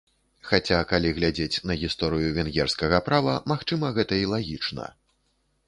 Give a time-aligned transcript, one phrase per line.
[0.51, 4.91] Хаця, калі глядзець на гісторыю венгерскага права, магчыма, гэта і лагічна.